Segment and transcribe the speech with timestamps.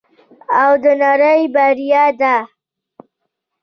[0.61, 2.35] او د نړۍ بریا ده.